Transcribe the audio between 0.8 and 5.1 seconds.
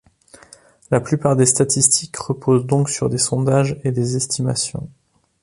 La plupart des statistiques reposent donc sur des sondages et des estimations.